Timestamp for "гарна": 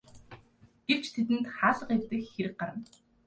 2.59-2.83